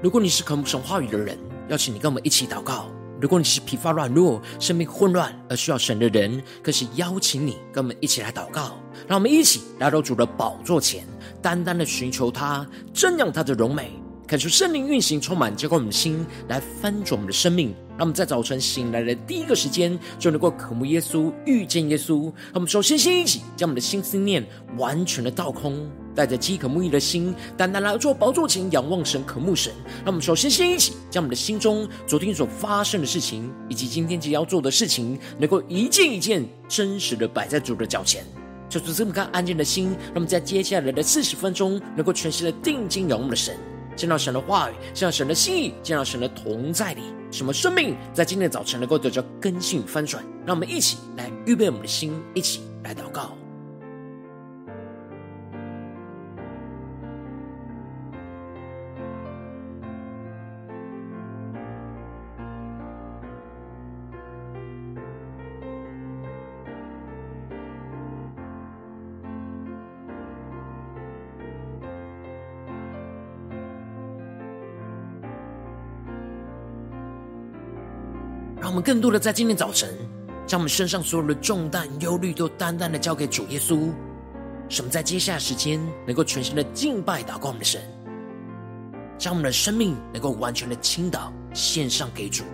[0.00, 1.36] 如果你是渴慕神话语的人，
[1.68, 2.84] 邀请你跟我们一起祷告；
[3.20, 8.78] 如果你是疲乏软弱、生命混乱而需要神的人，更是邀请你跟我们一起来祷告。
[9.08, 11.04] 让我们一起来到主的宝座前，
[11.42, 12.64] 单单的寻求他，
[12.94, 13.90] 瞻仰他的荣美。
[14.24, 17.74] 看出圣灵运行，充满浇灌我们的心，来翻转我们的生命。
[17.96, 22.26] 让我们在早晨醒来的第一个时间，就能够渴慕耶稣，遇见耶稣。
[22.26, 24.46] 让我们首先先一起将我们的心思念
[24.76, 29.72] 完全的倒空，带着饥渴慕义的心，单单来做宝座前仰望神，渴慕神。
[29.98, 38.24] 让我们首先先一起将我们的心中昨天所发生的事情，以及今天即要做的事情，能够一件一件真实的摆在主的脚前。
[38.68, 43.56] 就是这么看安静的心，让我们在接下来的四十分钟，能够全心的定睛仰望的神。
[43.94, 50.20] 见到神的话语，见到神的心意，见到神的同在里，什么生命在今天早晨能够得到更新翻转？
[50.44, 53.38] 让我们一起来预备我们的心，一起来祷告。
[78.68, 79.88] 让我们更多的在今天早晨，
[80.46, 83.90] 将我们身上所有的重担、忧虑，都单单的交给主耶稣。
[84.68, 87.80] 使我们在接下来时间，能够全心的敬拜、祷告我们的神，
[89.16, 92.44] 将我们的生命能够完全的倾倒、献上给主。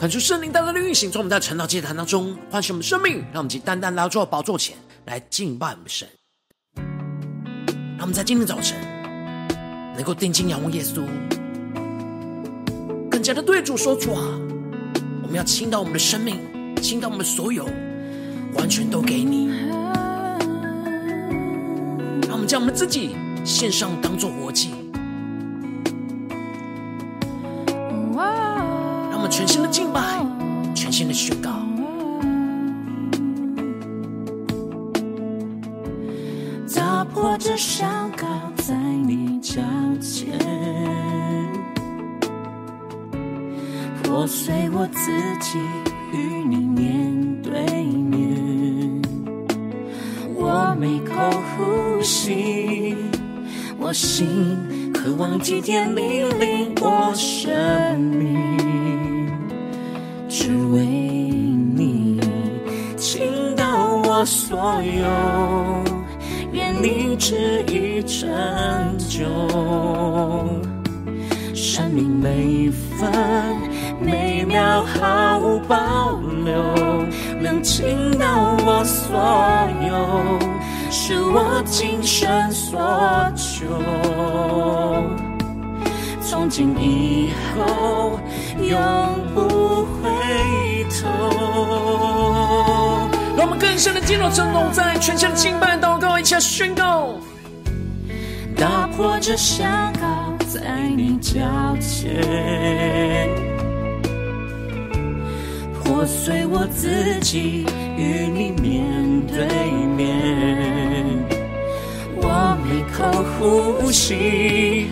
[0.00, 4.74] 看出圣灵单单的运行，从我们在晨祷祭坛当中唤醒我们生命，让我们去单单来到宝座前
[5.04, 6.08] 来敬拜我们神。
[7.98, 8.80] 让我们在今天早晨
[9.94, 11.06] 能够定睛仰望耶稣，
[13.10, 14.22] 更加的对主说主啊，
[15.22, 16.38] 我们要倾倒我们的生命，
[16.76, 17.68] 倾倒我们所有，
[18.54, 19.48] 完全都给你。
[22.22, 24.70] 让我们将我们自己献上，当做活祭。
[29.70, 30.00] 敬拜，
[30.74, 31.50] 全新的宣告，
[36.74, 38.26] 打破这宣告
[38.56, 39.60] 在你脚
[40.00, 40.36] 前，
[44.02, 45.58] 破碎我自己
[46.12, 49.00] 与你面对面。
[50.34, 51.14] 我每口
[51.56, 52.96] 呼吸，
[53.78, 54.58] 我心
[54.92, 57.50] 渴望祭天你领我生
[86.50, 88.18] 今以后，
[88.60, 88.76] 永
[89.32, 91.06] 不回头。
[93.36, 97.14] 让我们更深的进入震动，在全新的敬拜祷告，一起来宣告，
[98.56, 99.70] 打破这宣
[100.00, 101.40] 告在你脚
[101.80, 103.30] 前，
[105.72, 107.64] 破碎我自己
[107.96, 109.46] 与你面对
[109.96, 111.24] 面，
[112.16, 114.90] 我每口呼吸。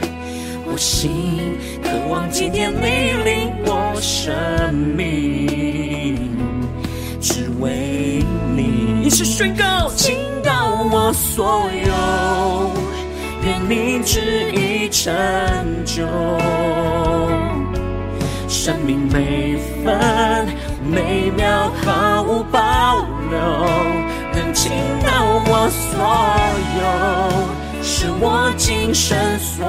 [0.78, 6.16] 心渴望今天你领我生命，
[7.20, 8.22] 只为
[8.54, 11.90] 你一起宣告，倾倒我所有，
[13.44, 15.12] 愿你旨意成
[15.84, 16.06] 就。
[18.46, 20.46] 生命每分
[20.84, 23.38] 每秒毫无保留，
[24.32, 24.70] 能倾
[25.04, 25.98] 倒我所
[26.78, 27.47] 有。
[28.00, 29.66] 是我今生所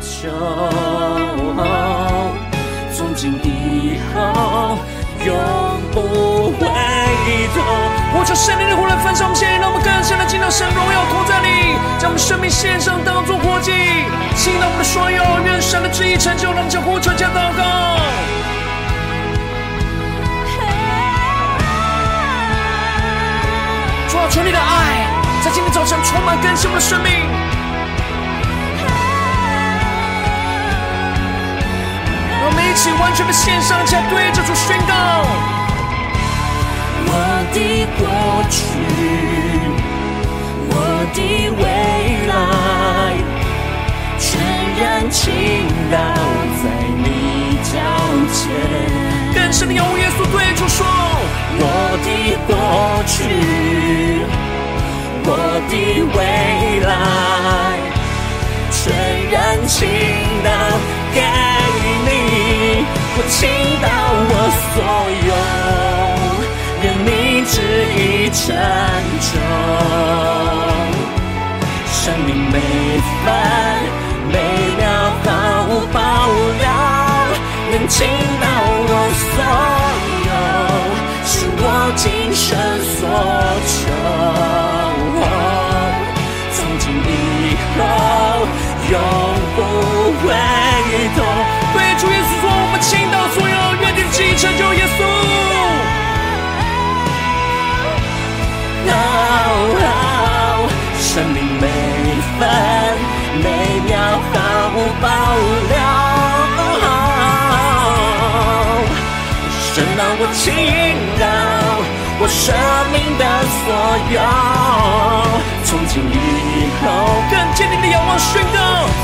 [0.00, 0.30] 求，
[2.90, 4.78] 从今以后
[5.26, 5.36] 永
[5.92, 6.00] 不
[6.56, 6.64] 回
[7.52, 7.60] 头。
[8.16, 13.72] 我求圣灵的火来焚烧我们，让我们更深的进到神荣耀同在里，将我们生命献上当作活祭，
[14.34, 17.60] 倾倒我们的所有，愿神的旨意成就，让我们将呼求加祷告。
[24.08, 25.12] 主啊，求你的爱
[25.44, 27.55] 在今天早上充满更新我们的生命。
[33.06, 34.92] 完全的献上，且对着主宣告：
[37.06, 37.10] 我
[37.54, 38.02] 的过
[38.50, 38.58] 去，
[40.68, 40.74] 我
[41.14, 41.18] 的
[41.56, 41.64] 未
[42.26, 42.34] 来，
[44.18, 44.26] 全
[44.76, 45.22] 然倾
[45.88, 45.96] 倒
[46.58, 46.64] 在
[46.98, 47.06] 你
[47.62, 47.78] 脚
[48.34, 48.36] 前。
[49.32, 50.84] 更深的用耶稣，对主说：
[51.60, 51.62] 我
[52.02, 52.50] 的过
[53.06, 53.14] 去，
[55.24, 55.30] 我
[55.70, 55.72] 的
[56.12, 56.18] 未
[56.84, 56.90] 来，
[58.72, 58.82] 全
[59.30, 59.34] 然
[59.68, 59.86] 倾
[60.42, 60.50] 倒
[61.14, 61.22] 给
[62.04, 62.45] 你。
[63.18, 63.48] 我倾
[63.80, 63.88] 倒
[64.28, 64.32] 我
[64.74, 64.76] 所
[65.26, 65.32] 有，
[66.82, 67.08] 愿你
[67.46, 67.54] 旨
[67.96, 67.98] 意
[68.28, 68.44] 成
[69.24, 69.28] 就，
[71.90, 71.96] 生
[72.26, 72.54] 命每
[73.24, 73.26] 分
[74.30, 74.34] 每
[74.76, 74.84] 秒
[75.24, 75.26] 毫
[75.70, 75.98] 无保
[76.60, 76.66] 留，
[77.72, 77.96] 愿倾
[78.38, 78.44] 倒
[78.88, 78.90] 我
[79.32, 79.34] 所
[80.28, 80.30] 有，
[81.24, 81.62] 是我
[81.96, 82.04] 今
[82.34, 82.44] 生
[82.96, 83.00] 所
[83.66, 83.74] 求，
[86.52, 87.10] 从今以
[87.78, 87.80] 后
[88.90, 88.94] 永
[92.88, 94.98] 倾倒所有，愿你的旨意成就耶稣。
[100.98, 101.66] 生命每
[102.38, 102.40] 分
[103.42, 103.46] 每
[103.86, 103.90] 秒
[104.32, 104.34] 毫
[104.74, 105.04] 无保
[105.70, 105.74] 留。
[109.72, 110.44] 神让我倾
[111.18, 111.24] 倒
[112.20, 112.44] 我生
[112.92, 113.22] 命的
[113.64, 113.66] 所
[114.12, 114.16] 有，
[115.64, 116.14] 从今以
[116.82, 116.84] 后
[117.30, 118.56] 更坚定的仰望宣告，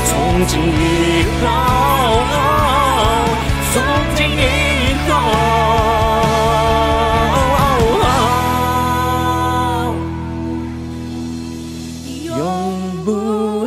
[0.05, 0.11] 从
[0.45, 1.43] 今以后。
[3.73, 3.81] 从
[4.15, 4.41] 今以
[5.09, 5.17] 后，
[12.37, 12.39] 永
[13.03, 13.65] 不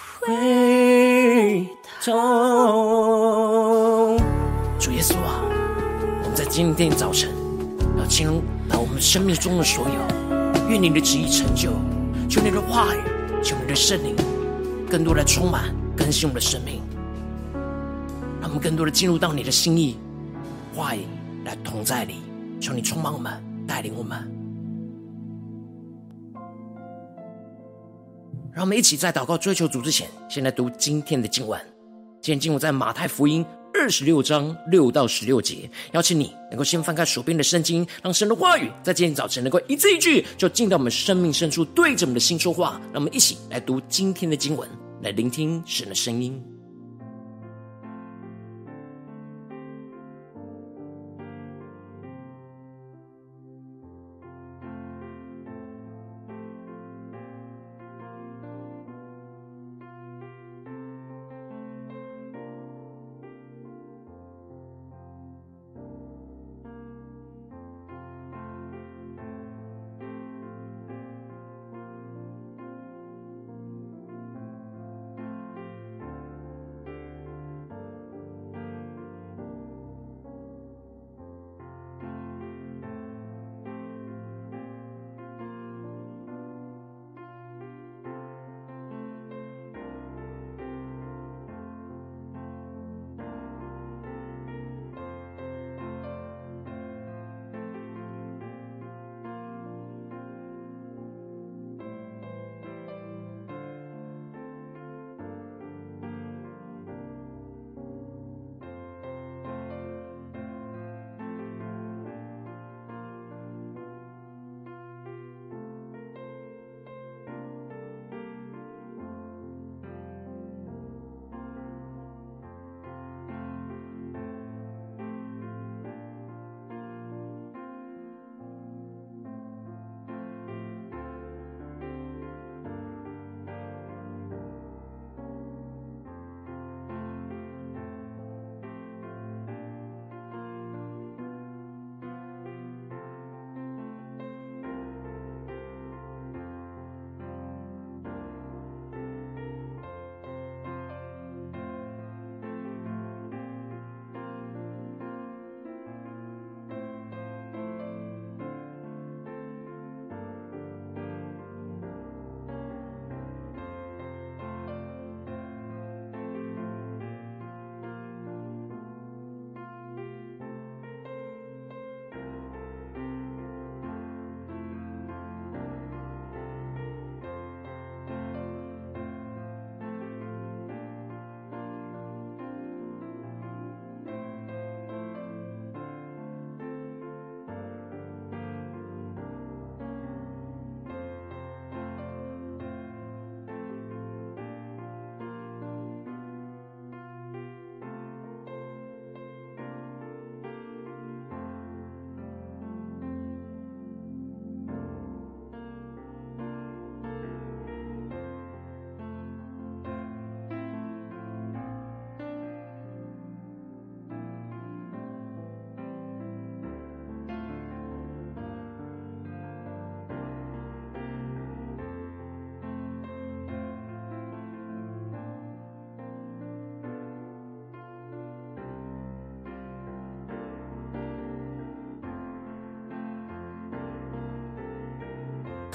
[0.00, 0.08] 回
[2.02, 2.08] 头。
[4.78, 5.44] 主耶稣啊，
[6.22, 7.28] 我们在今天早晨
[7.98, 9.92] 要进入到我们生命中的所有，
[10.70, 11.70] 愿你的旨意成就，
[12.30, 13.00] 求你的话语，
[13.42, 14.16] 求你的圣灵，
[14.90, 15.64] 更多的充满
[15.94, 16.80] 更新我们的生命。
[18.46, 19.96] 让我们更多的进入到你的心意，
[20.72, 21.00] 话语
[21.44, 22.14] 来同在里，
[22.60, 24.16] 求你充满我们，带领我们。
[28.54, 31.60] 让我们一起在祷告追求主之前，先来读今天的经文。
[32.22, 33.44] 今天经文在马太福音
[33.74, 35.68] 二十六章六到十六节。
[35.90, 42.80] 邀请你能够先翻开手边的圣经，让神的话语在今天早晨能够一字一句，就进到我们生命深处，对着我们的心说话。
[42.92, 44.68] 让我们一起来读今天的经文，
[45.02, 46.40] 来聆听神的声音。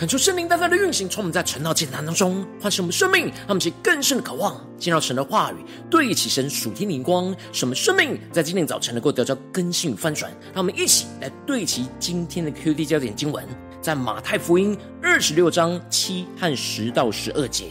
[0.01, 5.57] 恳求圣灵大大的运行，从我们在晨祷祭坛当中唤醒我们生命，让我们去更深的渴望见到神的话语，
[5.91, 10.31] 对齐神属天灵光，使我们生命在今天早晨能够得到更新与翻转。
[10.55, 13.45] 让我们一起来对齐今天的 QD 焦点经文，
[13.79, 17.65] 在马太福音二十六章七和十到十二节，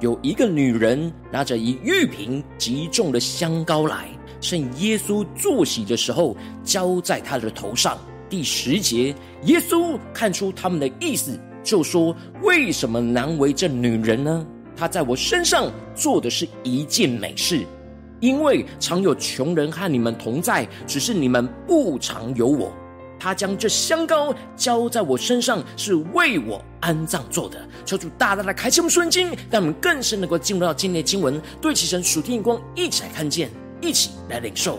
[0.00, 4.08] 有一个女人拿着一玉瓶极重的香膏来，
[4.40, 7.96] 趁耶稣坐席的时候，浇在他的头上。
[8.28, 11.38] 第十节，耶稣看出他们的意思。
[11.62, 14.46] 就说：“为什么难为这女人呢？
[14.76, 17.66] 她在我身上做的是一件美事，
[18.20, 22.72] 因为常有穷人和你们同在，只是你们不常有我。
[23.18, 27.58] 她将这香膏浇在我身上，是为我安葬做的。
[27.84, 33.50] 求主大大的开启我们瞬间，让我们更深能够进入到今天的经文，对齐神属天光，一起来看见，
[33.80, 34.78] 一起来领受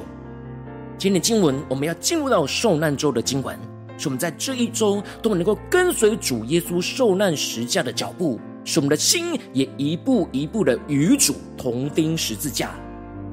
[0.98, 1.56] 今天的经文。
[1.68, 3.58] 我们要进入到受难周的经文。”
[4.00, 12.72] 使我们在这一周都能够跟随主耶稣受难十架的脚步，使我们的心也一步一步的与主同钉十字架。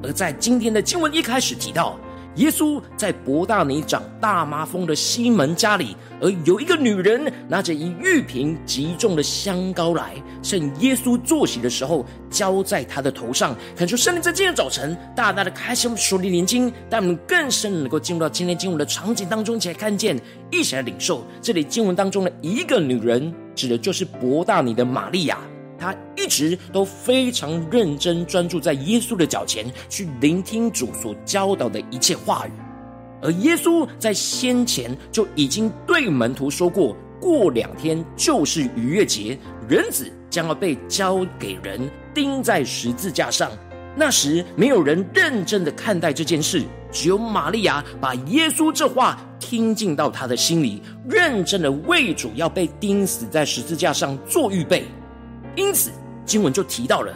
[0.03, 1.97] 而在今天的经文一开始提到，
[2.37, 4.95] 耶稣在伯大尼长大麻风的。
[4.95, 9.21] 西门家里，而有一个女人拿着一玉瓶极重的。
[9.21, 11.69] 香膏来，趁耶稣坐席的。
[11.69, 13.11] 时候，浇在他的。
[13.11, 13.55] 头上。
[13.75, 15.51] 恳求圣灵在今天早晨大大的。
[15.51, 18.85] 开启我们属灵眼睛，让我们更深能够进入到今天经文的。
[18.85, 20.19] 场景当中，一起来看见，
[20.51, 21.23] 一起来领受。
[21.41, 22.31] 这里经文当中的。
[22.41, 23.77] 一个女人，指的。
[23.77, 24.85] 就是伯大尼的。
[24.85, 25.39] 玛利亚。
[25.77, 32.51] 他一直都非常认真专注在耶稣的脚前，去聆听主所教导的一切话语。
[33.21, 43.49] 而耶稣在先前就已经对门徒说过，过两天就是逾越节，人子将要被交给人钉在十字架上。
[43.95, 50.79] 那时没有人认真的看待这件事，只有玛利亚把耶稣这话听进到他的心里，
[51.09, 54.85] 认真的为主要被钉死在十字架上做预备。
[55.57, 55.91] 因此，
[56.23, 57.11] 经文就提到了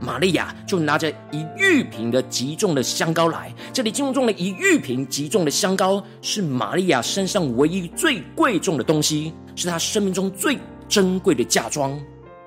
[0.00, 3.54] 玛利亚就拿着一玉瓶的极重的香膏来。
[3.70, 10.58] 这里经文中的一玉瓶极重的香膏，是玛利亚身上唯一最贵重的东西，是她生命中最
[10.88, 12.00] 珍贵的嫁妆。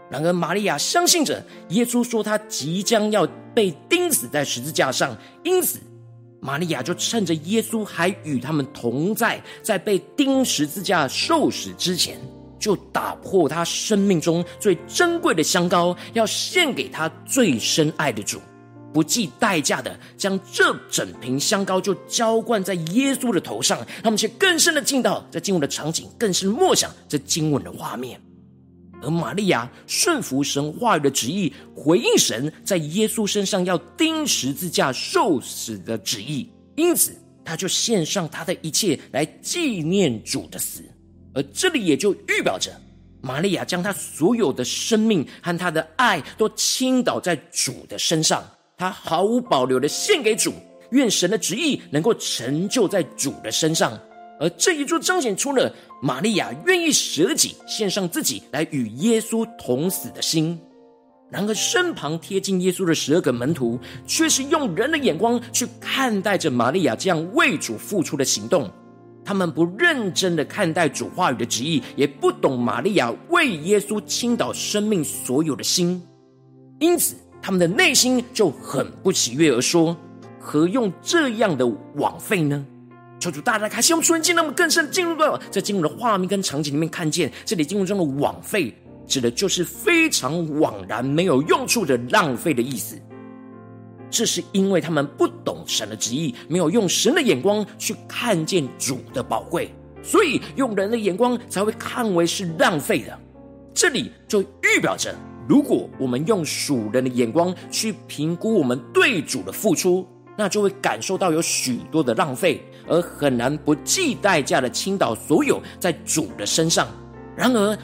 [0.10, 5.80] 然而，玛利亚相信着耶稣说他即将要被钉死在十字架上，因此，
[6.40, 12.20] 玛利亚就趁着耶稣还与他们同在，在被钉十字架受死之前。
[12.60, 18.40] 就打破他生命中最珍贵的香膏，要献给他最深爱的主，
[18.94, 28.20] 不计代价的将这整瓶香膏就浇灌在耶稣的头上，他们却更深的进到这经文的场景，更是默想这经文的画面。
[29.02, 40.82] 而玛利亚顺服神话语的旨意，回应神在耶稣身上要钉十字架受死的旨意，因此他就献上他的一切来纪念主的死。
[41.36, 42.72] 而这里也就预表着，
[43.22, 48.44] 玛利亚将她所有的生命和她的爱都倾倒在主的身上，
[48.78, 50.54] 她毫无保留的献给主，
[50.92, 54.00] 愿神的旨意能够成就在主的身上。
[54.40, 60.60] 而这一就彰显出了玛利亚愿意舍己献上自己来与耶稣同死的心。
[61.30, 68.70] 然而，身旁贴近耶稣的十二个门徒，却是用人的眼光去看待着玛利亚这样为主付出的行动。
[69.26, 76.00] 他们不认真的看待主话语的旨意，也不懂玛利亚为耶稣倾倒生命所有的心，
[76.80, 79.98] 因此他们的内心就很不喜悦，而说
[80.40, 81.66] ：“何用这样的
[81.96, 82.64] 枉费呢？”
[83.20, 88.72] 求主大大开启我们属灵眼，让我们更深进入到在进入的画面跟场景里面，看见这里进入中的“枉费”
[89.08, 92.96] 指的就是非常枉然、没有用处的浪费的意思。
[94.10, 103.20] 这是因为他们不懂神的旨意，没有用神的眼光去看见主的宝贵，所以用人的眼光才会看为是浪费的。
[103.74, 105.14] 这里就预表着，
[105.50, 110.08] 如果我们用属人的眼光去评估我们对主的付出，
[110.38, 116.88] 那就会感受到有许多的浪费，而很难不计代价的倾倒所有在主的身上。
[117.36, 117.78] 然而，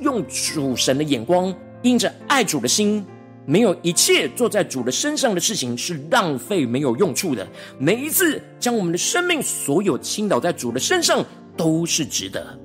[0.00, 3.02] 用主神的眼光，因着爱主的心。
[3.44, 7.46] 没有一切做在主的身上的事情是浪费没有用处的。
[7.78, 11.24] 每一次将我们的生命所有倾倒在主的身上，
[11.56, 12.58] 都是值得。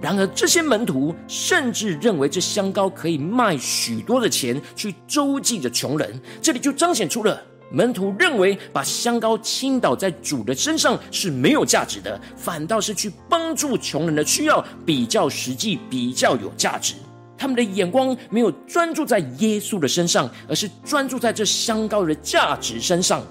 [0.00, 6.18] 然而，这些门徒甚至认为这香膏可以卖许多的钱去周济着穷人。
[6.40, 16.94] 这里就彰显出了门徒认为把香膏倾倒在主的身上是没有价值的，反倒是去帮助穷人的需要比较实际，比较有价值。
[17.40, 23.22] 他们的眼光没有专注在耶稣的身上，而是专注在这香膏的价值身上。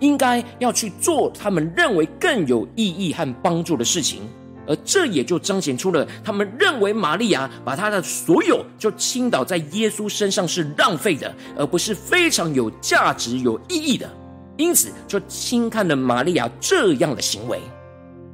[0.00, 4.20] 应该要去做他们认为更有意义和帮助的事情。
[4.66, 14.10] 而这也就彰显出了他们认为玛利亚把她的所有就倾倒在耶稣身上是浪费的，而不是非常有价值、有意义的。
[14.56, 17.60] 因此，就轻看了玛利亚这样的行为。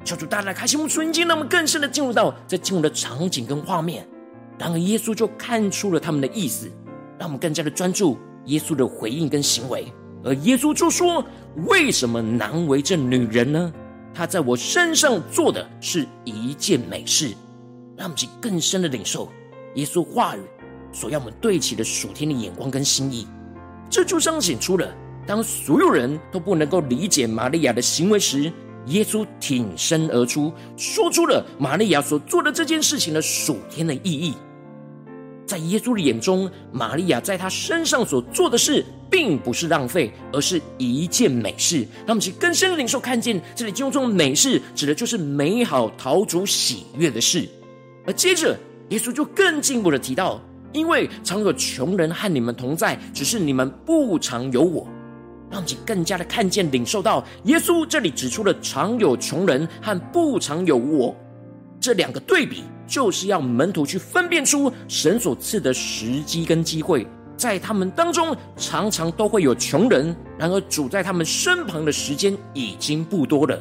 [0.05, 4.05] 求主大大开心我们属灵眼睛，让我们更深的进入到这进入的场景跟画面。
[4.63, 6.71] 然而，耶稣就看出了他们的意思，
[7.19, 9.93] 让我们更加的专注耶稣的回应跟行为。
[10.23, 11.25] 而耶稣就说
[11.67, 13.73] ：“为什么难为这女人呢？
[14.15, 17.35] 她在我身上做的是一件美事。”
[17.99, 19.29] 让我们去更深的领受
[19.75, 20.41] 耶稣话语
[20.93, 23.27] 所要我们对齐的属天的眼光跟心意。
[23.91, 24.89] 这就彰显出了，
[25.27, 28.53] 当所有人都不能够理解玛利亚的行为时，
[28.87, 34.35] 耶稣挺身而出，说出了玛利亚所做的这件事情的属天的意义。
[35.47, 41.81] 在耶稣的眼中，玛利亚在他身上所做的事，并不是浪费，而是一件美事。
[42.07, 47.47] 让我们去更深的领受，看见这里经文中的美事，指的就是美好、讨主喜悦的事。
[48.07, 50.41] 而接着，耶稣就更进一步的提到，
[50.73, 54.87] 因为常有穷人和你们同在，只是你们不常有我。
[55.51, 61.15] 让我们去更加的看见、领受到，耶稣这里指出了常有穷人和不常有我
[61.83, 62.63] 这两个对比。
[62.85, 67.07] 就是要门徒去分辨出神所赐的时机跟机会，
[67.39, 73.59] 在他们当中常常都会有穷人，然而主在他们身旁的时间已经不多了。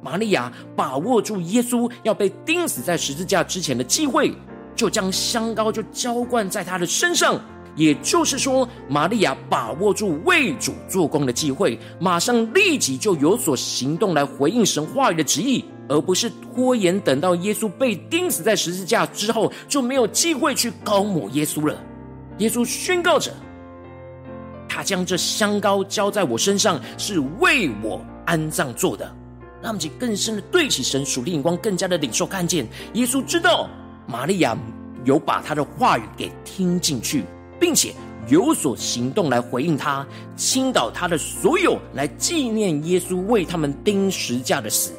[0.00, 4.32] 玛利亚把握住耶稣要被钉死在十字架之前的机会，
[4.74, 7.38] 就将香膏就浇灌在他的身上。
[7.76, 15.62] 也就是说，玛利亚把握住为主做工的机会，马上立即就有所行动来回应神话语的旨意。
[15.88, 21.76] 而不是拖延，等到耶稣被钉死在十字架之后，就没有机会去膏抹耶稣了。
[22.38, 23.32] 耶稣宣告着
[24.68, 29.04] ：“他将这香膏浇在我身上，是为我安葬做的。”
[29.62, 32.66] 让我们更深的对齐神属灵眼光，更加的领受看见。
[32.92, 33.66] 耶稣知道
[34.06, 34.54] 玛利亚
[35.04, 37.24] 有把他的话语给听进去，
[37.58, 37.94] 并且
[38.28, 44.92] 有所行动来回应他，倾倒他的所有来纪念耶稣为他们钉十架的死。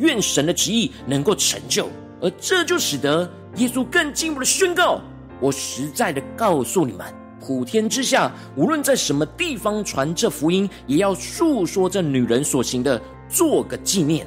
[0.00, 1.88] 愿神的旨意能够成就，
[2.20, 5.00] 而这就使得耶稣更进一步的宣告：
[5.40, 7.06] 我实在的告诉你们，
[7.38, 14.26] 普天之下，无论在什么地方传这福音，也要述说这女人所行的，做个纪念。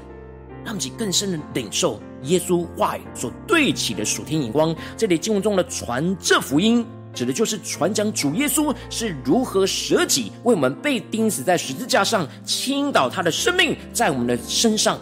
[0.65, 4.73] 让其更深的领受耶稣话语所对齐的属天眼光。
[4.95, 14.97] 这里经文中的传这福音，指的就是传讲主耶稣是如何舍己，为我们被钉死在十字架上，倾倒他的生命在我们的身上。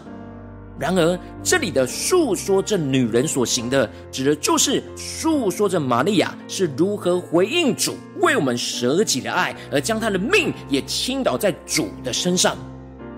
[0.81, 12.57] 然而，这里的述说这女人所行的，指的就是述说着玛利亚是如何回应主为我们舍己的爱，而将她的命也倾倒在主的身上。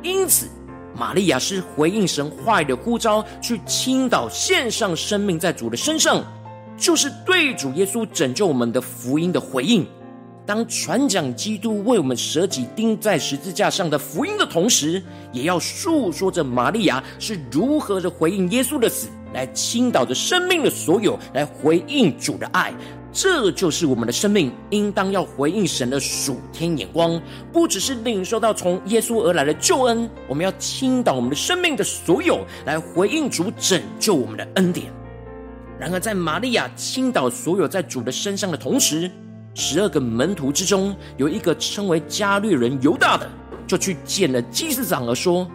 [0.01, 0.49] 因此，
[0.93, 6.21] 玛利亚是回应神话语的呼召，去倾倒献上生命在主的身上，
[6.75, 9.87] 就是对主耶稣拯救我们的福音的回应。
[10.45, 15.01] 当传讲基督为我们舍己钉在十字架上的福音的同时，
[15.31, 22.73] 也要述说着玛利亚是如何的回应耶稣的死，来倾倒着生命的所有，来回应主的爱。
[23.13, 27.21] 这就是我们的生命应当要回应神的属天眼光，
[27.53, 34.91] 不只是领受到从耶稣而来的救恩，我们要倾倒我们的生命的所有，来回应主拯救我们的恩典。
[35.79, 39.09] 然而，在玛利亚倾倒所有在主的身上的同时，
[39.55, 43.29] 十二个门徒之中，有一个称为加略人犹大的，
[43.67, 45.47] 就去见了祭司长，而说：“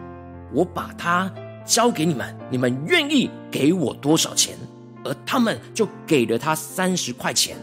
[0.55, 1.33] 我把他
[1.67, 4.57] 交给你们，你们愿意给我多少钱？”
[5.05, 7.57] 而他们就给了他三十块钱。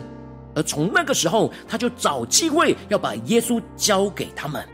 [0.53, 4.65] 而从那个时候，他就找机会要把耶稣交给他们。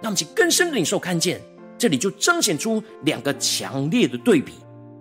[0.00, 1.40] 那我们去更深的领受看见，
[1.78, 4.54] 这里就彰显出两个强烈的对比：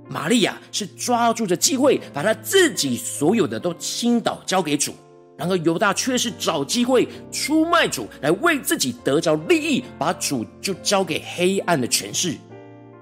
[0.08, 4.93] 玛利亚是抓住着机会，把他自己所有的都倾倒交给主。
[5.39, 12.36] 然而犹大却是找机会出卖主，来为自己得着利益，把主就交给黑暗的权势。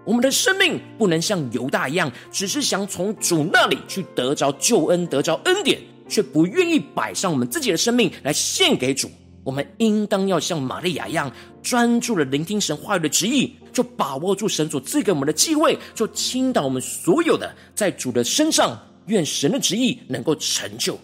[0.05, 9.09] 我们的生命不能像犹大一样，只是想从主那里去得着救恩、得着恩典，却不愿意摆上我们自己的生命来献给主。
[9.43, 11.31] 我们应当要像玛利亚一样，
[11.63, 20.99] 专注的聆听神话语的旨意，就把握住神所赐给我们的机会，就倾倒我们所有的在主的身上，愿神的旨意能够成就。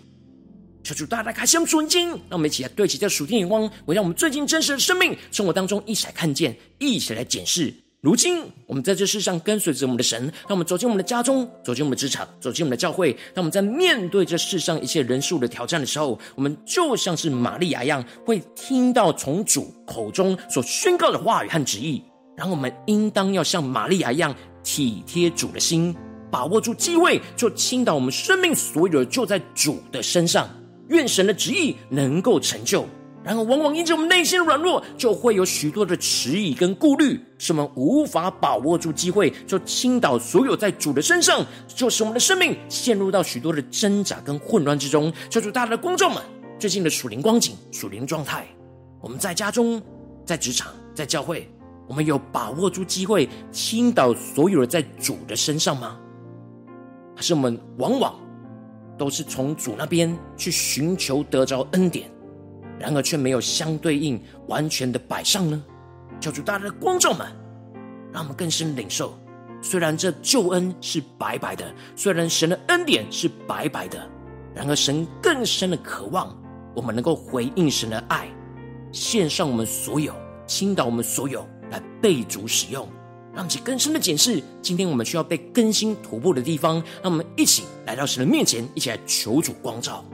[0.84, 7.74] 求主大大开箱纯经，让我们一起来对齐这属天眼光，围绕我们最近真实的生命生活当中一起来看见，一起来检视。
[8.02, 13.14] 如今我们在这世上跟随着我们的神，让我们走进我们的家中，走进我们的职场，走进我们的教会。
[13.34, 22.04] 当我们在面对这世上一切人数的挑战的时候，我们就像是玛利亚一样，会听到从主口中所宣告的话语和旨意。
[22.36, 25.96] 然后我们应当要像玛利亚一样体贴主的心。
[26.30, 30.50] 把握住机会，就倾倒我们生命所有的，就在主的身上。
[30.90, 32.86] 愿神的旨意能够成就。
[33.24, 45.10] 然而，往往因着我们内心的软弱，就会有许多的迟疑跟顾虑，使我们无法把握住机会，就倾倒所有在主的身上，就使我们的生命陷入到许多的挣扎跟混乱之中。
[45.30, 46.22] 求主大家的观众们，
[46.60, 48.46] 最近的属灵光景、属灵状态，
[49.00, 49.82] 我们在家中、
[50.26, 51.50] 在职场、在教会，
[51.88, 55.98] 我们有把握住机会，倾倒所有的在主的身上吗？
[57.16, 58.14] 还是我们往往
[58.98, 62.10] 都是从主那边去寻求得着恩典？
[62.80, 65.64] 然而却没有相对应完全的摆上呢？
[66.20, 67.28] 求主大家的光照们，
[68.12, 69.18] 让我们更深领受。
[69.62, 74.10] 虽然这救恩是白白的，虽然神的恩典是白白的，
[74.54, 76.38] 然而神更深的渴望，
[76.76, 78.28] 我们能够回应神的爱，
[78.92, 80.14] 献上我们所有，
[80.46, 82.88] 倾倒我们所有，来被主使用。
[83.36, 86.76] 让其更深的检视，今天我们需要被更新突破的地方。
[87.02, 90.06] 让我们一起来到神的面前，一起来求主光照。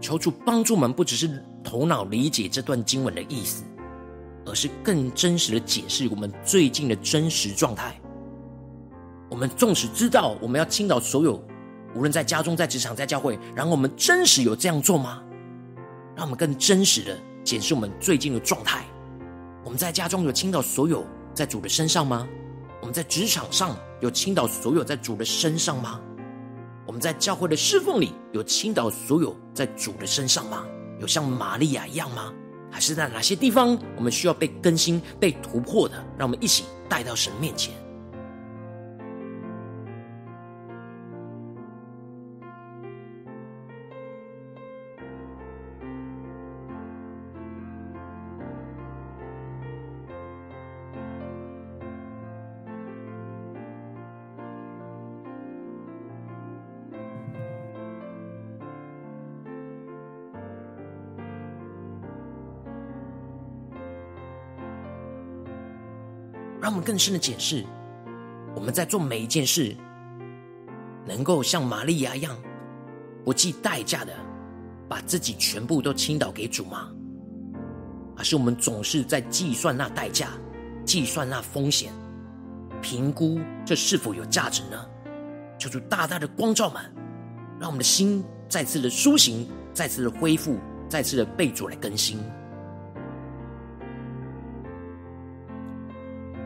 [0.00, 3.64] 求主帮助我们，不只是头脑理解这段经文的意思，
[4.46, 8.00] 而是更真实的解释我们最近的真实状态。
[9.28, 11.40] 我们纵使知道我们要倾倒所有，
[11.94, 15.22] 无论在家中、在职场、在教会，然后我们真实有这样做吗？
[16.16, 18.84] 让我们更真实的检视我们最近的状态。
[19.64, 22.26] 我们在家中有倾倒所有在主的身上吗？
[22.80, 26.00] 我们在职场上有倾倒所有在主的身上吗？
[26.90, 30.66] 我们在教会的侍奉里，有倾倒所有在主的身上吗？
[30.98, 32.32] 有像玛利亚一样吗？
[32.68, 35.94] 还是在哪些地方我们需要被更新、被突破的？
[36.18, 37.72] 让我们一起带到神面前。
[66.90, 67.64] 更深的解释，
[68.52, 69.76] 我们在做每一件事，
[71.06, 72.36] 能够像玛利亚一样，
[73.24, 74.12] 不计代价的
[74.88, 76.90] 把自己全部都倾倒给主吗？
[78.16, 80.30] 还是我们总是在计算那代价，
[80.84, 81.92] 计算那风险，
[82.82, 84.84] 评估这是否有价值呢？
[85.60, 86.82] 求主大大的光照们，
[87.60, 92.18] 让我们的心再次的苏醒，再次的恢复，再次的被主来更新。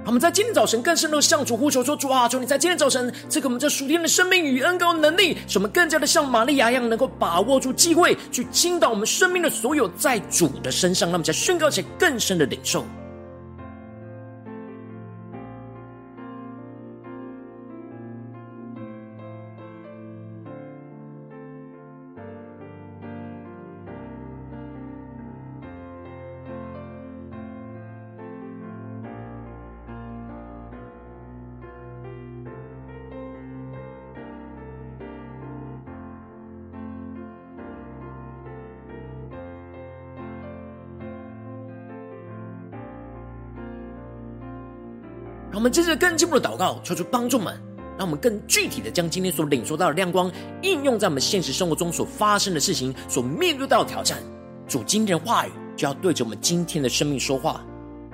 [0.06, 11.08] 我们在今天早晨更深的向主呼求说：“主啊，求你在今天早晨赐给我们这属天的生命与恩膏能力，使我们更加的像玛利亚一样，能够把握住机会，去倾倒我们生命的所有在主的身上。
[11.08, 12.84] 让我们再宣告起更深的领受。”
[45.64, 47.58] 我们接着更进一步的祷告，求主帮助们，
[47.96, 54.18] 让我们更具体的将今天所领受到的亮光应用在我们现实生活中所发生的事情、所面对到的挑战。
[54.68, 57.64] 主今天的话语就要对着我们今天的生命说话，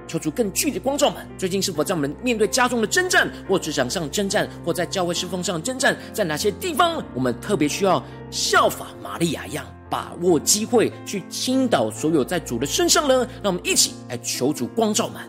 [0.07, 1.27] 求主更具体的光照们。
[1.37, 13.27] 最近是否在我们面对家中的征战，或职场上征战，或在教会侍奉上征战，在哪些地方我们特别需要效法玛利亚一样，把握机会去倾倒所有在主的身上呢？
[13.43, 15.21] 让我们一起来求主光照们。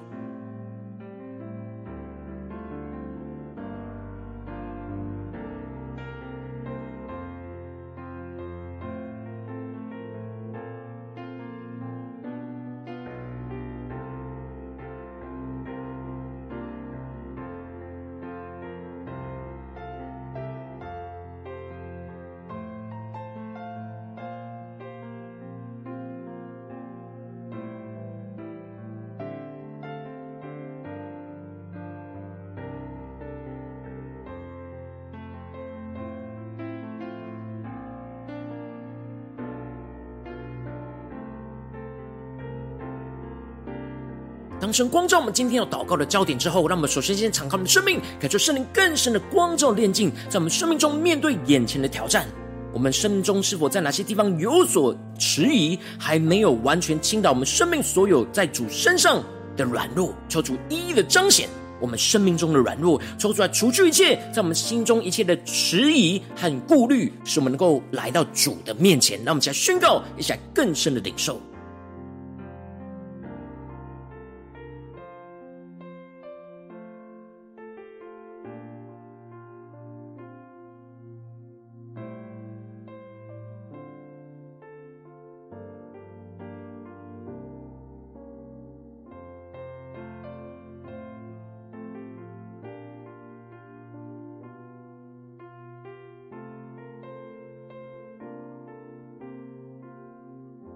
[44.72, 52.28] 神光照我们今天要祷告的焦点之后，让我们首先先敞开我们的生命，感受圣灵更深的光照炼净，在我们生命中面对眼前的挑战。
[52.74, 59.22] 我们生命中是否在哪些地方有所迟疑，还没有完全倾倒我们生命所有在主身上
[59.58, 61.50] 的软弱，求主一一的彰显
[61.82, 69.18] 我们生命中的软弱，抽出来除去一切在我们心中一切的迟疑和顾虑，使我们能够来到主的面前。
[69.26, 71.42] 让我们一起来宣告，一起来更深的领受。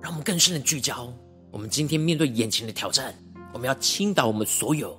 [0.06, 1.12] 让我们更深的聚焦。
[1.50, 3.12] 我们今天面对眼前的挑战，
[3.52, 4.96] 我们要倾倒我们所有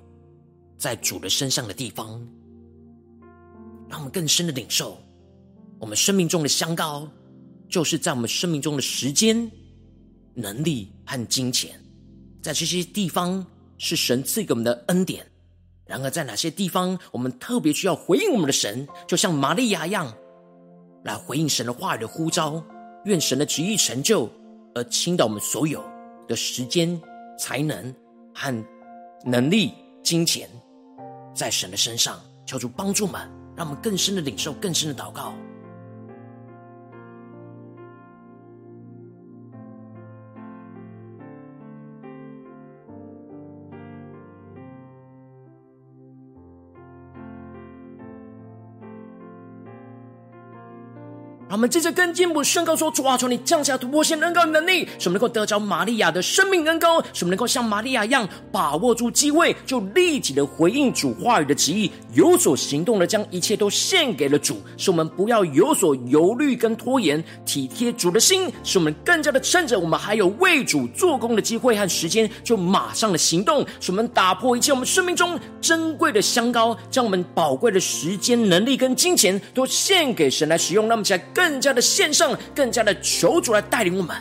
[0.77, 2.21] 在主的身上的地方。
[3.89, 4.99] 让我们更深的领受，
[5.79, 7.09] 我们生命中的香膏，
[7.69, 9.49] 就是在我们生命中的时间、
[10.35, 11.81] 能力和金钱，
[12.43, 13.47] 在这些地方
[13.79, 15.25] 是神赐给我们的恩典。
[15.85, 20.13] 然而，在哪些地方，我们特别需要回应我们的神，就像玛利亚一样，
[21.05, 22.61] 来回应神的话语的呼召，
[23.05, 24.29] 愿神的旨意成就。
[24.77, 25.83] 而倾倒我们所有
[26.29, 27.01] 的时间、
[27.39, 27.95] 才能
[28.35, 28.65] 和
[29.25, 30.47] 能力、金钱，
[31.35, 35.33] 在神的身上，求主帮助们，让我们更深的领受、更深的祷告。
[51.57, 81.46] 我们接着跟进一步宣告说：主啊，求你降下突破性恩膏的能力，使我们能够得着玛利亚的生命恩膏，使我们能够像玛利亚一样把握住机会，就立即的回应主话语的旨意，有所行动的将一切都献给了主，使我们不要有所犹豫跟拖延，体贴主的心，使我们更加的趁着我们还有为主做工的机会和时间，就马上的行动，使我们打破一切我们生命中珍贵的香膏，将我们宝贵的时间、能力跟金钱都献给神来使用，那么才更。
[81.47, 84.17] 更加的献上，更加的求主来带领我们。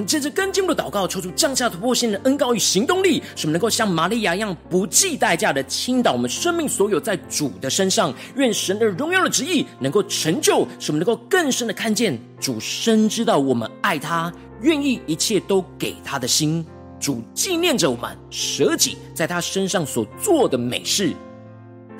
[0.00, 8.12] 们接着更进步的祷告，求主降下突破性的恩膏与行动力，使我们能够像玛利亚一样，不计代价的倾倒我们生命所有在主的身上。
[8.34, 14.32] 愿神的荣耀的旨意能够成就，使我们能够更深的看见主深知道我们爱他，
[14.62, 16.64] 愿意一切都给他的心。
[16.98, 21.14] 主纪念着我们舍己在他身上所做的美事。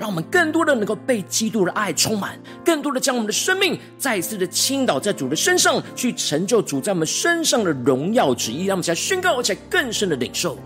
[0.00, 8.64] 让我们更多的能够被基督的爱充满，更多的将我们的生命再一次的倾倒在主的身上，去成就主在我们身上的荣耀旨意。
[8.64, 10.56] 让我们一起来宣告，而且更深的领受。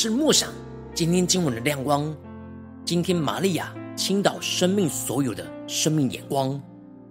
[0.00, 0.48] 是默想
[0.94, 2.14] 今天今晚的亮光。
[2.84, 6.50] 今天玛利亚倾倒生命所有的生命眼光，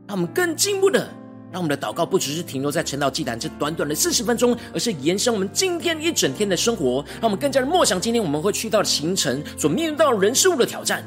[0.08, 1.00] 让我们更进一步的，
[1.52, 7.04] 让我们的祷告不只是停留在晨祷祭坛这短短的四十分钟，而是延伸我们今天一整天的生活。
[7.16, 11.04] 让我们更加的默想今天我们会去到的行程所面对到人事物的挑战。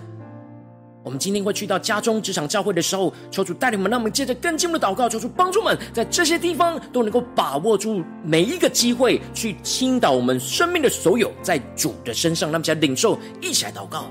[1.02, 14.10] 我们今天会去到家中、职场、教会的时候，求主带领我们，让我们接着更进一步的祷告，求主帮助们，在这些地方都能够把握住每一个机会，去倾倒我们生命的所有在主的身上，让我们来领受，一起来祷告。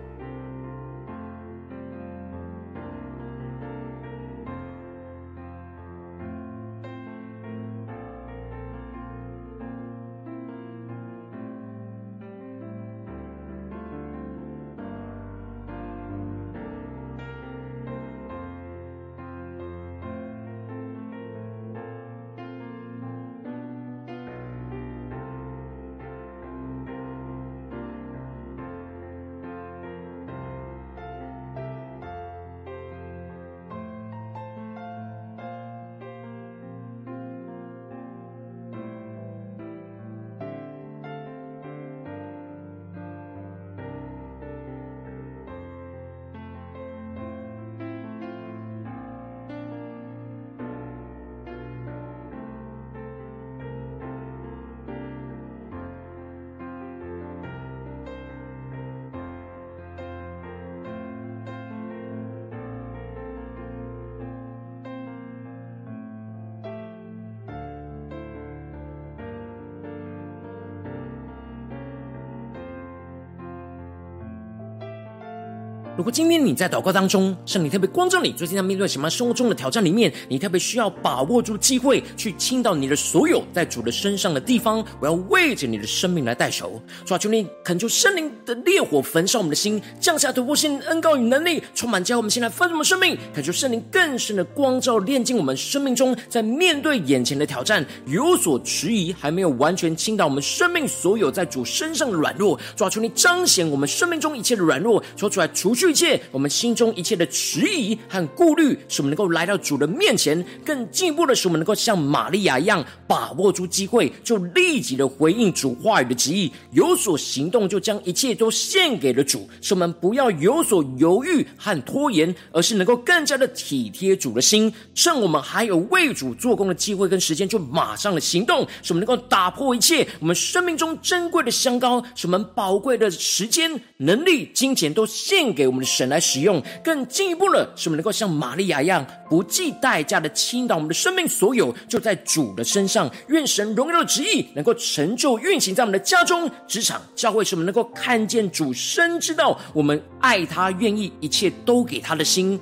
[76.01, 84.83] 如果今天你在祷告当中，圣灵特别光照你，最近在面对什么生活中的挑战里面，你特别需要把握住机会，去倾倒你的所有在主的身上的地方。
[84.99, 93.15] 我要为着你的生命来代求，主啊，求你恳求圣灵的烈火焚烧我们的心，降下突破性恩膏与能力，充满教我们现在丰盛的生命。
[93.31, 102.59] 恳求圣灵更深的光照炼净我们生命中，在面对眼前的挑战有所迟疑，还没有完全倾倒我们生命所有在主身上的软弱。
[102.75, 105.90] 主啊，求你彰显我们生命中一切的软弱，说出来除去。
[105.91, 110.43] 一切我们心中一切的迟疑和顾虑，使我们能够来到主的面前。
[110.65, 119.49] 更进一步的，使我们能够像玛利亚一样，把握住机会，就立即的回应主话语的旨意，有所行动，就将一切都献给了主。
[119.59, 124.73] 使我们不要有所犹豫和拖延，而是能够更加的体贴主的心。
[124.95, 135.80] 趁我们还有为主做工的机会跟时间，就马上的行动，使我们能够打破一切我们生命中珍贵的香膏，使我们宝贵的时间、能力、金钱都献给我们。
[135.85, 143.09] 神来使用，更进一步了，使我们能够像玛利亚一样，不计代价的倾倒我们的生命所有，就在主的身上。
[143.27, 152.59] 愿神荣耀的旨意能够成就运行在我们的家中、职场、教会，使我们能够看见主，深知道我们爱他，愿意一切都给他的心。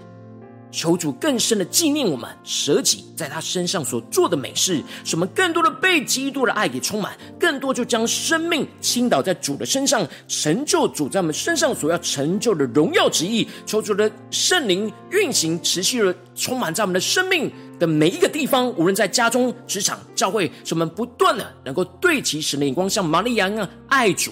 [0.72, 13.48] 求主更深的纪念我们舍己在他身上所做的美事，使我们更多的被基督的爱给充满，更多就将生命倾倒在主的身上，成就主在我们身上所要成就的荣耀旨意。
[13.66, 24.32] 求主的圣灵运行，持续的充满在我们的生命的每一个地方，无论在家中、职场、教会，使我们不断的能够对齐神的眼光，像玛利亚一样爱主。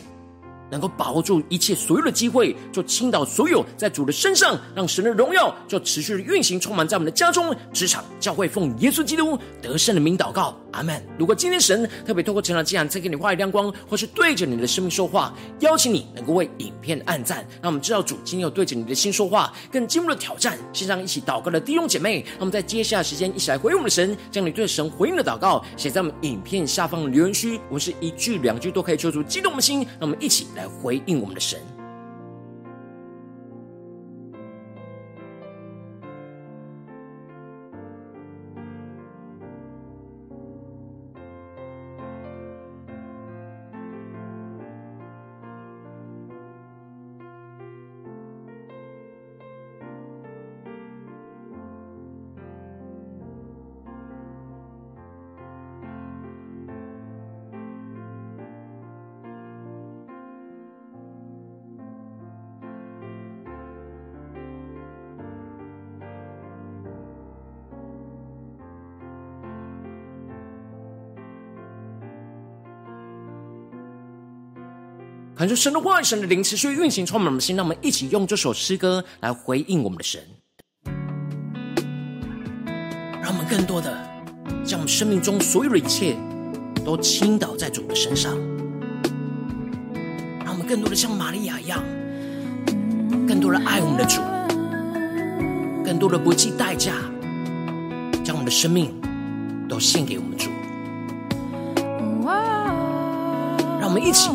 [0.70, 11.02] 能够把握住一切所有的机会，就倾倒所有在主的身上，让神的荣耀就持续的运行，充满在我们的家中、职场、教会，奉耶稣基督得胜的名祷告，阿门。
[11.18, 20.58] 如果今天神特别透过成长祭坛再给你话语亮光，或是对着你的生命说话，邀请你能够为影片按赞，让我们知道主今天有对着你的心说话，更进入了挑战。
[20.74, 31.77] 线上一起祷告的弟兄姐妹，让我们在接下来时间一起来回应我们的神，将你对神回应的祷告写在我们影片下方的留言区，我们是一句两句都可以求主激动我们的心，让我们一起来回应我们的神。
[75.38, 77.56] 看出神的话语，神的灵持续运行，充满我们的心。
[77.56, 80.20] 让我们一起用这首诗歌来回应我们的神，
[83.22, 83.96] 让我们更多的
[84.66, 86.16] 将我们生命中所有的一切
[86.84, 88.36] 都倾倒在主的身上，
[90.44, 91.84] 让我们更多的像玛利亚一样，
[93.28, 94.22] 更多的爱我们的主，
[95.86, 96.94] 更多的不计代价
[98.24, 98.92] 将我们的生命
[99.70, 100.50] 都献给我们主，
[103.80, 104.32] 让我们一起。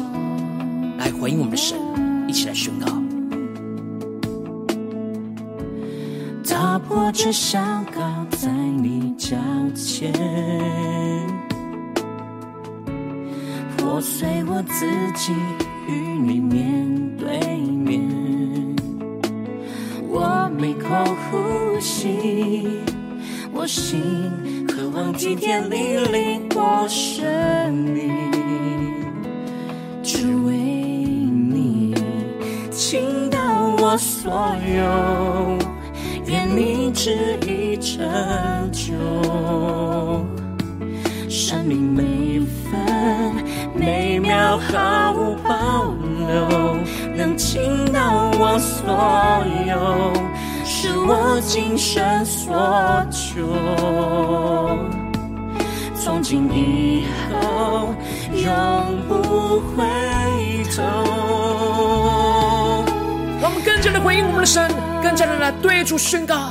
[1.23, 1.79] 回应我们的神，
[2.27, 2.87] 一起来宣告。
[6.45, 9.37] 打破这香膏在你脚
[9.73, 10.13] 前，
[13.77, 15.33] 破碎我自己
[15.87, 18.03] 与你面对面。
[20.09, 20.89] 我每口
[21.31, 22.67] 呼吸，
[23.53, 24.03] 我心
[24.67, 28.11] 渴望今天你领我生命，
[33.93, 34.33] 我所
[34.75, 35.59] 有。
[36.25, 38.01] 愿你旨意成
[38.73, 38.95] 就，
[41.29, 45.93] 生命每分每秒毫无保
[46.27, 46.79] 留，
[47.15, 50.11] 能倾倒我所有，
[50.65, 52.57] 是我今生所
[53.11, 53.47] 求。
[55.95, 57.95] 从今以后，
[58.33, 59.85] 永不回
[60.75, 61.52] 头。
[63.65, 64.69] 更加的回应我们的神，
[65.03, 66.51] 更加的来对主宣告。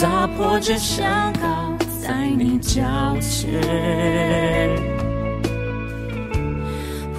[0.00, 2.80] 打破这香膏在你脚
[3.20, 3.50] 前，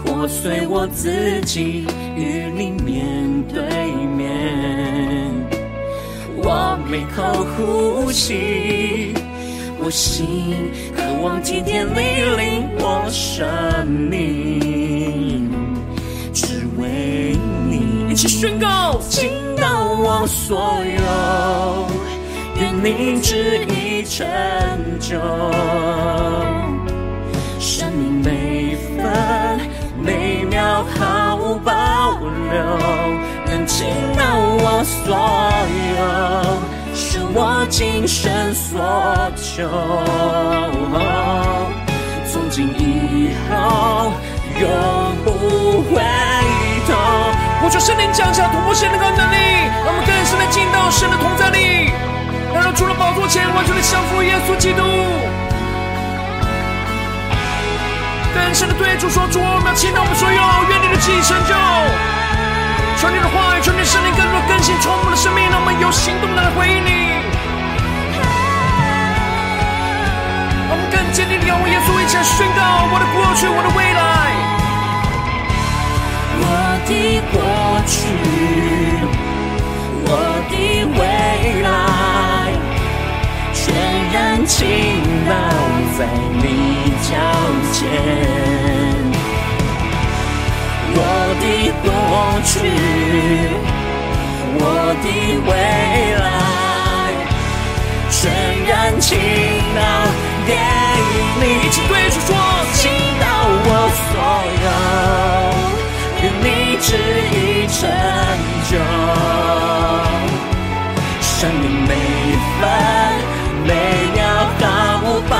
[0.01, 1.85] 破碎我自己
[2.15, 3.61] 与你面对
[4.15, 4.29] 面。
[6.41, 9.13] 我每口呼吸，
[9.79, 11.99] 我心渴望今天你
[12.37, 15.48] 领我生命，
[18.19, 21.87] 一起宣告，倾倒我所有，
[22.59, 24.27] 愿你旨意成
[24.99, 25.17] 就。
[27.61, 29.61] 生命每分
[30.03, 32.61] 每秒毫无保留，
[33.45, 35.15] 能倾倒我所
[35.95, 36.03] 有，
[36.93, 39.63] 是我今生所求。
[42.27, 44.11] 从今以后，
[44.59, 44.67] 永
[45.23, 45.29] 不
[45.95, 46.03] 回
[47.61, 49.35] 我求圣灵降下突破性的高能力，
[49.83, 51.91] 让我们更深的进到神的同在里，
[52.55, 54.81] 来到主的宝座前，完全的降服耶稣基督。
[58.33, 60.39] 更深的对主说：主，我们要倾倒我们所有，
[60.71, 61.53] 愿你的旨意成就。
[62.95, 67.11] 求你的话语，求你圣灵更多更新充满的生命，让我们有行动来回应你。
[70.71, 74.48] 让我们更坚定的仰望耶稣，一起来宣告我的过去，我的未来。
[76.89, 77.37] 的过
[77.85, 77.97] 去，
[80.05, 80.09] 我
[80.49, 80.53] 的
[80.97, 81.01] 未
[81.61, 81.69] 来，
[83.53, 83.61] 全
[84.11, 84.17] 然
[84.47, 84.57] 倾
[85.29, 85.31] 倒
[85.99, 85.99] 在
[86.41, 86.43] 你
[87.05, 87.07] 脚
[87.71, 87.77] 前。
[90.95, 90.97] 我
[91.39, 91.43] 的
[91.83, 91.87] 过
[92.43, 92.51] 去，
[94.57, 94.61] 我
[95.03, 95.05] 的
[95.45, 95.49] 未
[96.17, 96.27] 来，
[98.09, 98.17] 全
[98.67, 98.69] 然
[98.99, 99.07] 倾
[99.75, 99.79] 倒
[100.47, 100.49] 给
[101.39, 101.41] 你。
[101.67, 102.29] 一起对主说，
[106.81, 107.77] 旨意成
[108.69, 108.71] 就，
[111.21, 111.91] 生命每
[112.59, 112.61] 分
[113.65, 113.69] 每
[114.15, 114.17] 秒
[114.59, 114.63] 毫
[115.03, 115.35] 无保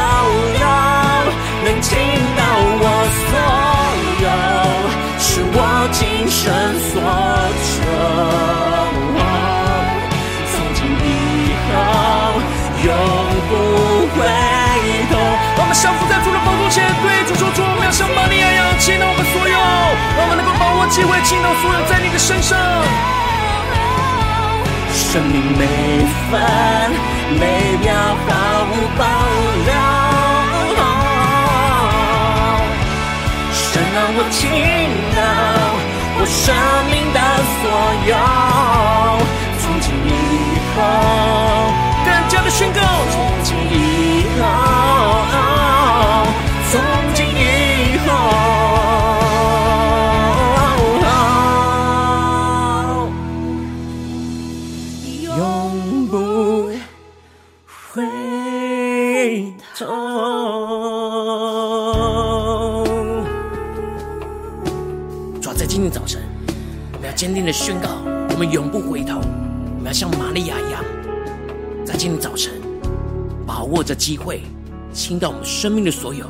[0.54, 0.62] 留，
[1.64, 1.88] 能倾
[2.36, 2.40] 倒
[2.82, 2.84] 我
[3.16, 3.32] 所
[4.22, 4.28] 有，
[5.18, 5.58] 是我
[5.94, 6.40] 今生
[6.92, 6.94] 所
[7.66, 7.72] 求。
[10.52, 11.08] 从今以
[11.66, 11.72] 后，
[12.84, 12.88] 永
[13.50, 13.52] 不
[14.16, 14.18] 回
[15.10, 15.12] 头。
[15.58, 18.46] 我们降服在主的宝座前，对主说：主，我要像玛利亚
[20.90, 22.58] 机会倾倒所有在你的身上，
[24.92, 25.66] 生命每
[26.30, 26.42] 分
[27.40, 27.94] 每秒
[28.26, 28.28] 毫
[28.66, 29.04] 无保
[29.66, 29.72] 留，
[33.54, 33.64] 神
[33.94, 34.40] 让我倾
[35.16, 35.18] 倒
[36.20, 36.36] 我生
[36.90, 37.18] 命的
[37.62, 37.64] 所
[38.10, 38.12] 有，
[39.60, 40.08] 从今以
[40.76, 40.78] 后
[42.04, 42.82] 更加的宣告，
[43.12, 43.74] 从今以
[44.42, 44.44] 后，
[67.20, 69.20] 坚定的宣告，我们永不回头。
[69.20, 70.82] 我们要像玛利亚一样，
[71.86, 72.54] 在今天早晨
[73.46, 74.42] 把握着机会，
[74.94, 76.26] 倾倒我们生命的所有，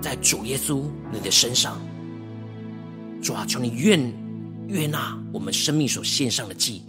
[0.00, 1.80] 在主耶稣你的身上。
[3.20, 4.00] 主啊，求你愿
[4.68, 6.84] 悦纳我们生命所献上的祭，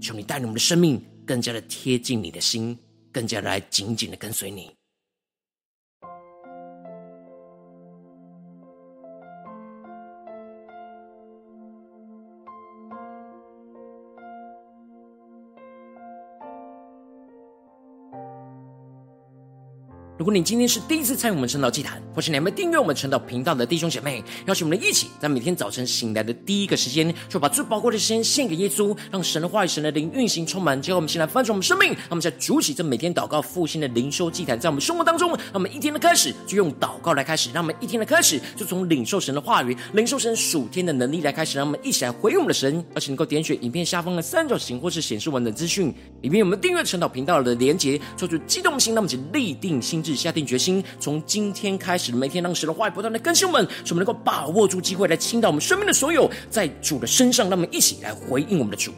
[0.00, 2.74] 求你带领我们的生命更加的贴近你的心，
[3.12, 4.70] 更加的来紧紧的跟随你。
[20.20, 30.78] 如果你今天是第一次参与我们晨祷祭坛，或是你还没订阅我们晨祷频道的弟兄姐妹，邀请我们一起在每天早晨醒来的第一个时间，就把最宝贵的时间献给耶稣，让神的话语、神的灵运行充满。
[30.82, 45.90] 结果我们先来翻转我们生命，让我们在主起这每天祷告复兴的灵修祭坛，在我们生活当中，让我们一天的开始就用祷告来开始，让我们一天的开始就从领受神的话语、领受神属天的能力来开始，让我们一起来回应我们的神，而且能够点选影片下方的三角形或是显示完的资讯
[46.20, 50.10] 里面有我们订阅晨祷频道的连结，做出激动的心，让我们一起立定心智。
[50.22, 58.92] 下定决心，从今天开始，每天让神的话语不断的更新我们，使我们能够把握住机会来倾倒我们生命的所有，在主的身上，让我们一起来回应我们的主。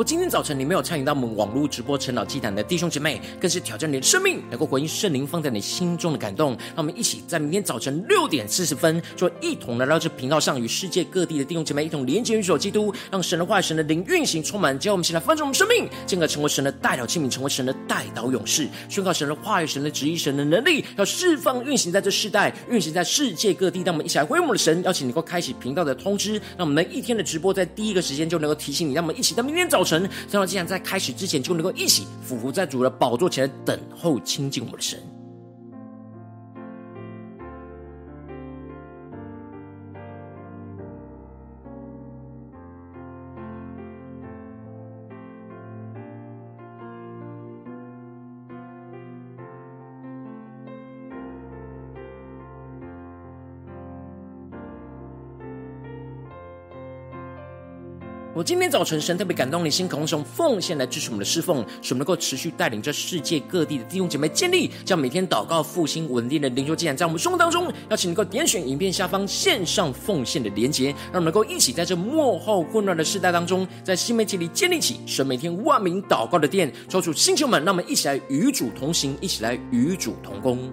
[0.00, 6.52] 果今天早晨你没有参与到我们网络直播晨祷祭坛的弟兄姐妹，更是挑战你的生命，能够回应圣灵放在你心中的感动。
[6.68, 14.78] 让我们一起在明天早晨六点四十分，就一同来到这频道上，与世界各地的弟兄姐妹一同连接、运手基督，让神的话、神的灵运行充满。
[14.78, 23.82] 叫我们起来翻转我们生命，进而成为神的代祷器皿，成为神的代祷勇士，宣告神的话语、神的旨意、神的能力，要释放、运行在这世代，运行在世界各地。
[23.82, 28.94] 让我们一起来回应我们的神，邀请你能够开启频道的通知，让我们一天的直播在第一个时间就能够提醒你。
[28.94, 29.89] 让我们一起在明天早晨。
[29.90, 34.98] 神这样，既然在开始之前就能够一起俯伏在主的宝座前等候亲近我们的神。
[58.40, 80.72] 我今天早晨，神特别感动你心，渴望用奉献来支持我们的侍奉，使我们能够持续带领这世界各地的弟兄姐妹建立，将每天祷告复兴稳定的灵修祭坛，在我们生活当中，邀请能够点选影片下方线上奉献的连结，让我们能够一起在这幕后混乱的世代当中，在新媒体里建立起神每天万名祷告的殿，抽出星球们，让我们一起来与主同行，一起来与主同工。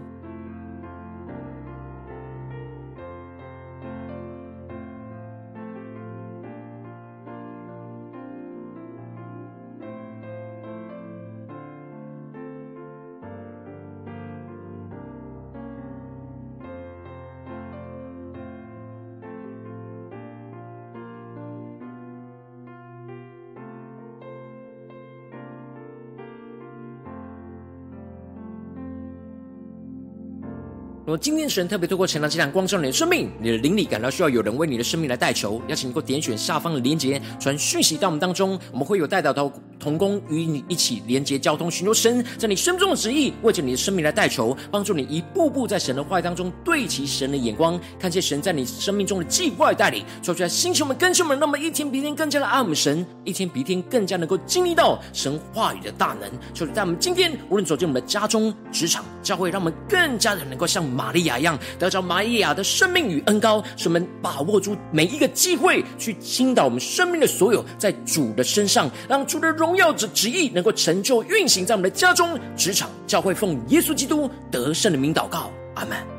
[31.09, 39.49] 那么今天神特别透过晨祷祭坛光照你的生命，你的灵力感到需要有人为你的生命来代求，邀请你能够点选下方的连结，传讯息到我们当中，我们会有代祷到
[39.87, 42.21] 同工与你一起连接交通，寻求神。
[42.37, 47.31] 在你生中的旨意，为着你的生命来代求，帮助你一步步在神的话语当中对齐神。
[47.31, 48.41] 的眼光，看见神。
[48.41, 55.39] 在你生命中的计划带领，说出来，星球们、更新们，那么一天比一天更加的爱我们神，一天比一天更加能够经历到神。
[55.53, 56.29] 话语的大能。
[56.53, 60.83] 求主在我们今天无论走进我们的家中、职场、教会，让我们更加的能够像。
[60.83, 76.16] 玛利亚一样得着玛利亚的生命与恩膏，使我们把握住每一个机会，去倾倒我们生命的所有，在主的身上，让主的荣要旨旨意能够成就运行在我们的家中、职场、教会，奉耶稣基督得胜的名祷告，阿门。